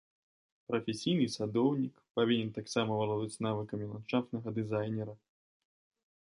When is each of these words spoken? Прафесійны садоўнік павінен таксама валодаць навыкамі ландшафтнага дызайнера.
Прафесійны 0.69 1.27
садоўнік 1.33 1.93
павінен 2.19 2.49
таксама 2.57 2.91
валодаць 3.03 3.41
навыкамі 3.47 3.85
ландшафтнага 3.91 4.49
дызайнера. 4.57 5.13